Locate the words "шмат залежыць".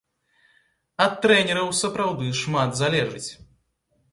2.41-3.29